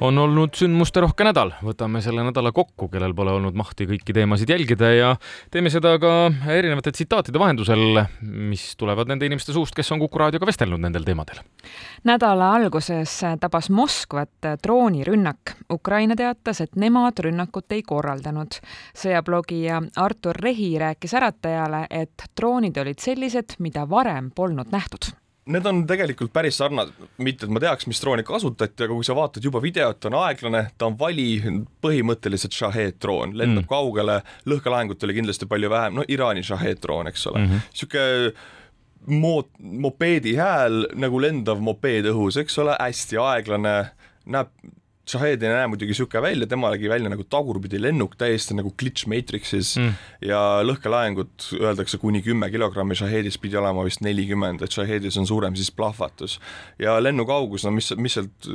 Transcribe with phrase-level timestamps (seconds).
[0.00, 4.90] on olnud sündmusterohke nädal, võtame selle nädala kokku, kellel pole olnud mahti kõiki teemasid jälgida
[4.94, 5.10] ja
[5.52, 6.12] teeme seda ka
[6.54, 11.42] erinevate tsitaatide vahendusel, mis tulevad nende inimeste suust, kes on Kuku raadioga vestelnud nendel teemadel.
[12.06, 15.56] nädala alguses tabas Moskvat droonirünnak.
[15.72, 18.60] Ukraina teatas, et nemad rünnakut ei korraldanud.
[18.94, 25.12] sõjablogija Artur Rehi rääkis äratajale, et droonid olid sellised, mida varem polnud nähtud
[25.48, 26.92] Need on tegelikult päris sarnased,
[27.24, 30.62] mitte et ma teaks, mis drooni kasutati, aga kui sa vaatad juba videot, on aeglane,
[30.76, 31.40] ta on vali,
[31.84, 33.70] põhimõtteliselt Shahed droon, lendab mm.
[33.70, 38.04] kaugele, lõhkelaengut oli kindlasti palju vähem, no Iraani Shahed droon, eks ole mm -hmm., sihuke
[39.08, 43.76] mood, mopeedi hääl nagu lendav mopeed õhus, eks ole, hästi aeglane,
[44.26, 44.52] näeb
[45.08, 49.08] Shahed ei näe muidugi niisugune välja, tema nägi välja nagu tagurpidi lennuk, täiesti nagu glitch
[49.08, 49.94] Matrixis mm.
[50.28, 55.56] ja lõhkelaengut öeldakse kuni kümme kilogrammi, Shahedis pidi olema vist nelikümmend, et Shahedis on suurem
[55.56, 56.38] siis plahvatus.
[56.78, 58.50] ja lennukaugus, no mis, mis sealt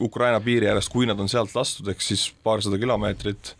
[0.00, 3.52] Ukraina piiri äärest, kui nad on sealt lastud, ehk siis paarsada kilomeetrit,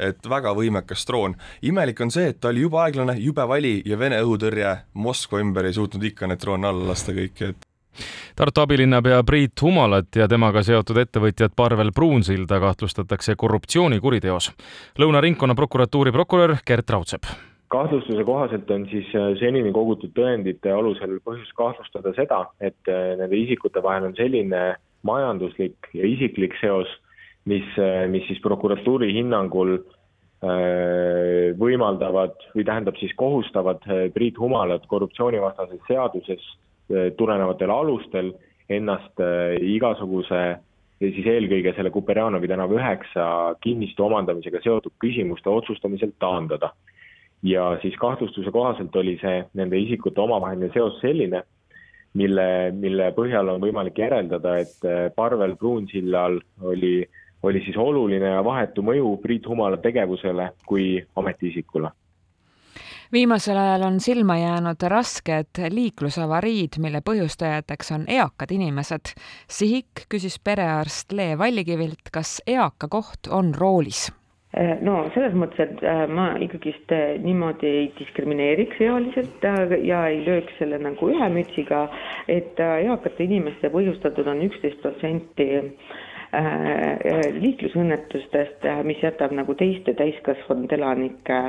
[0.00, 1.36] et väga võimekas droon.
[1.62, 5.68] imelik on see, et ta oli jube aeglane, jube vali ja Vene õhutõrje Moskva ümber
[5.68, 7.68] ei suutnud ikka neid droone alla lasta kõiki, et
[8.36, 14.52] Tartu abilinnapea Priit Humalat ja temaga seotud ettevõtjat Parvel Pruunsilda kahtlustatakse korruptsioonikuriteos.
[14.98, 17.32] Lõuna ringkonnaprokuratuuri prokurör Gert Raudsepp
[17.72, 23.38] kahtlustuse kohaselt on siis äh, senini kogutud tõendite alusel põhjust kahtlustada seda, et äh, nende
[23.38, 24.60] isikute vahel on selline
[25.08, 26.90] majanduslik ja isiklik seos,
[27.48, 29.78] mis, äh, mis siis prokuratuuri hinnangul
[31.54, 36.71] võimaldavad või tähendab siis kohustavad Priit Humalat korruptsioonivastasest seadusest Eh,
[37.16, 38.32] tulenevatel alustel
[38.76, 40.42] ennast eh, igasuguse
[41.02, 43.24] siis eelkõige selle Kuperjanovi tänava üheksa
[43.64, 46.72] kinnistu omandamisega seotud küsimuste otsustamiselt taandada.
[47.42, 51.40] ja siis kahtlustuse kohaselt oli see nende isikute omavaheline seos selline,
[52.14, 57.08] mille, mille põhjal on võimalik järeldada, et eh, Parvel Pruunsillal oli,
[57.42, 61.90] oli siis oluline ja vahetu mõju Priit Humala tegevusele kui ametiisikule
[63.12, 69.14] viimasel ajal on silma jäänud rasked liiklusavariid, mille põhjustajateks on eakad inimesed.
[69.48, 74.06] Sihik küsis perearst Le Vallikivilt, kas eaka koht on roolis
[74.56, 79.44] äh, no selles mõttes, et äh, ma ikkagist äh, niimoodi ei diskrimineeriks ealiselt
[79.82, 81.86] ja ei lööks selle nagu ühe mütsiga,
[82.28, 85.50] et eakate inimeste põhjustatud on üksteist protsenti
[86.32, 91.40] liiklusõnnetustest, äh, mis jätab nagu teiste täiskasvanud elanike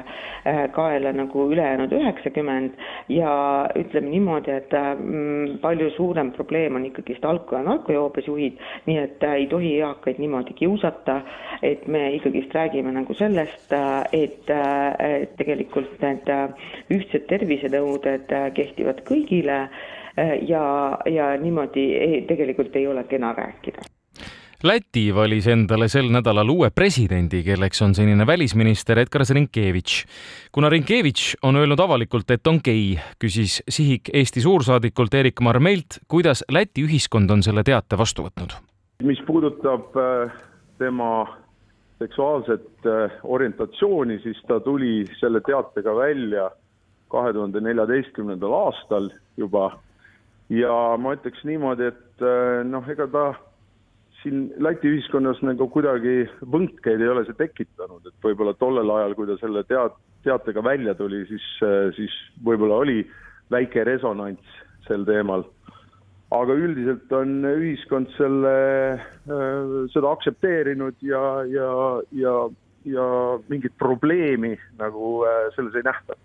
[0.75, 2.75] kaela nagu ülejäänud üheksakümmend.
[3.09, 8.97] Ja ütleme niimoodi, et mm, palju suurem probleem on ikkagist alko- ja narkojoobes juhid, nii
[9.05, 11.21] et ei tohi eakaid niimoodi kiusata,
[11.63, 13.71] et me ikkagist räägime nagu sellest,
[14.11, 14.51] et
[15.39, 16.27] tegelikult need
[16.91, 19.69] ühtsed tervisenõuded kehtivad kõigile
[20.47, 20.63] ja,
[21.09, 23.92] ja niimoodi ei, tegelikult ei ole kena rääkida
[24.63, 30.05] Läti valis endale sel nädalal uue presidendi, kelleks on senine välisminister Edgar Rinkevitš.
[30.51, 36.45] kuna Rinkevitš on öelnud avalikult, et on gei, küsis Sihik Eesti suursaadikult Erik Marmelt, kuidas
[36.51, 38.55] Läti ühiskond on selle teate vastu võtnud.
[39.03, 40.31] mis puudutab äh,
[40.77, 41.27] tema
[41.99, 46.51] seksuaalset äh, orientatsiooni, siis ta tuli selle teatega välja
[47.11, 49.73] kahe tuhande neljateistkümnendal aastal juba
[50.49, 53.33] ja ma ütleks niimoodi, et äh, noh, ega ta
[54.23, 56.23] siin Läti ühiskonnas nagu kuidagi
[56.53, 60.95] võnkeid ei ole see tekitanud, et võib-olla tollel ajal, kui ta selle teat-, teatega välja
[60.97, 61.45] tuli, siis,
[61.97, 63.03] siis võib-olla oli
[63.53, 65.45] väike resonants sel teemal.
[66.33, 68.53] aga üldiselt on ühiskond selle,
[69.93, 71.69] seda aktsepteerinud ja, ja,
[72.17, 72.35] ja,
[72.89, 73.07] ja
[73.51, 75.19] mingit probleemi nagu
[75.55, 76.17] selles ei nähta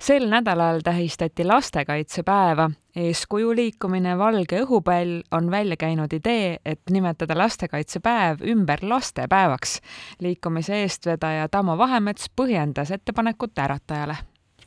[0.00, 2.70] sel nädalal tähistati lastekaitsepäeva.
[2.96, 9.80] eeskuju liikumine Valge õhupall on välja käinud idee, et nimetada lastekaitsepäev ümber lastepäevaks.
[10.20, 14.16] liikumise eestvedaja Tamo Vahemets põhjendas ettepanekut äratajale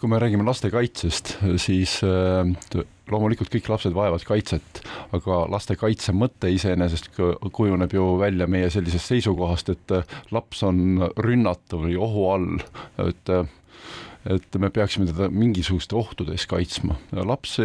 [0.01, 4.81] kui me räägime lastekaitsest, siis äh, loomulikult kõik lapsed vajavad kaitset,
[5.13, 7.11] aga lastekaitse mõte iseenesest
[7.53, 12.63] kujuneb ju välja meie sellisest seisukohast, et äh, laps on rünnatav või ohu all,
[13.05, 13.45] et äh,
[14.29, 16.95] et me peaksime teda mingisuguste ohtude eest kaitsma.
[17.11, 17.57] laps,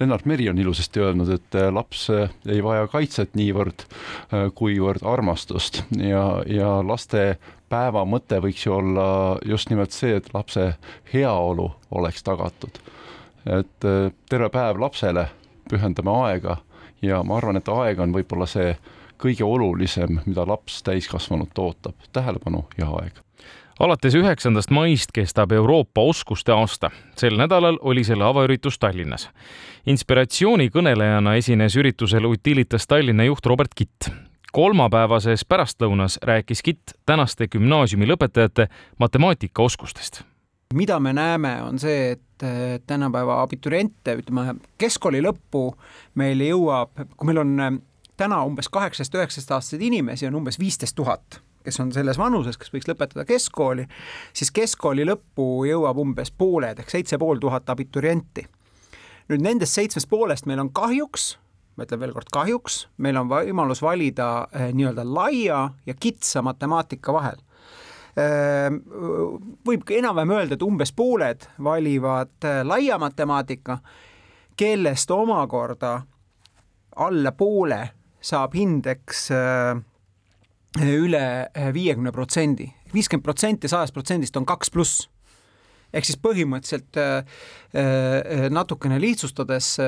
[0.00, 2.08] Lennart Meri on ilusasti öelnud, et laps
[2.46, 3.86] ei vaja kaitset niivõrd,
[4.54, 7.38] kuivõrd armastust ja, ja laste
[7.68, 9.08] päeva mõte võiks ju olla
[9.44, 10.74] just nimelt see, et lapse
[11.12, 12.80] heaolu oleks tagatud.
[13.48, 13.84] et
[14.28, 15.28] terve päev lapsele
[15.70, 16.58] pühendame aega
[17.02, 18.74] ja ma arvan, et aeg on võib-olla see
[19.18, 23.22] kõige olulisem, mida laps täiskasvanult ootab, tähelepanu ja aeg
[23.80, 26.90] alates üheksandast maist kestab Euroopa oskuste aasta.
[27.16, 29.30] sel nädalal oli selle avaüritus Tallinnas.
[29.86, 34.10] inspiratsioonikõnelejana esines üritusel Utilitas Tallinna juht Robert Kitt.
[34.52, 38.68] kolmapäevases pärastlõunas rääkis Kitt tänaste gümnaasiumi lõpetajate
[38.98, 40.22] matemaatikaoskustest
[40.74, 45.72] mida me näeme, on see, et tänapäeva abituriente, ütleme keskkooli lõppu
[46.14, 47.80] meil jõuab, kui meil on
[48.18, 52.72] täna umbes kaheksateist, üheksateist aastaseid inimesi on umbes viisteist tuhat, kes on selles vanuses, kes
[52.74, 53.86] võiks lõpetada keskkooli,
[54.36, 58.46] siis keskkooli lõppu jõuab umbes pooled ehk seitse pool tuhat abiturienti.
[59.28, 61.36] nüüd nendest seitsmest poolest meil on kahjuks
[61.76, 67.12] ma ütlen veel kord kahjuks, meil on võimalus valida eh, nii-öelda laia ja kitsa matemaatika
[67.12, 67.38] vahel
[68.18, 68.78] Ehm,
[69.66, 73.78] võib enam-vähem öelda, et umbes pooled valivad äh, laia matemaatika,
[74.58, 76.00] kellest omakorda
[76.96, 77.78] alla poole
[78.20, 79.78] saab hindeks äh,
[80.82, 82.72] üle äh, viiekümne protsendi.
[82.92, 85.08] viiskümmend protsenti sajast protsendist on kaks pluss.
[85.92, 86.98] ehk siis põhimõtteliselt
[88.52, 89.78] natukene lihtsustades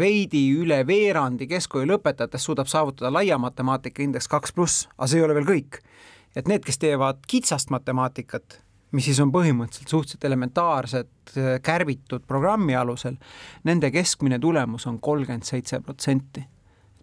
[0.00, 5.24] veidi üle veerandi keskkooli lõpetajatest suudab saavutada laia matemaatika indeks kaks pluss, aga see ei
[5.26, 5.82] ole veel kõik.
[6.34, 8.58] et need, kes teevad kitsast matemaatikat,
[8.96, 13.18] mis siis on põhimõtteliselt suhteliselt elementaarsed, äh, kärbitud programmi alusel,
[13.64, 16.46] nende keskmine tulemus on kolmkümmend seitse protsenti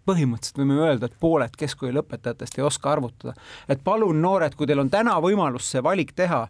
[0.06, 3.34] põhimõtteliselt võime öelda, et pooled keskkooli lõpetajatest ei oska arvutada.
[3.70, 6.48] et palun, noored, kui teil on täna võimalus see valik teha,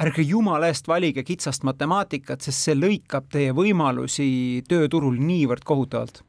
[0.00, 6.22] ärge jumala eest valige kitsast matemaatikat, sest see lõikab teie võimalusi tööturul niivõrd kohutavalt